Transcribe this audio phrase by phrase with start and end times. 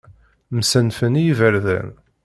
[0.57, 1.89] Msanfen i iberdan.